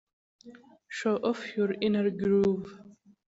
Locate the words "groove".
2.09-2.81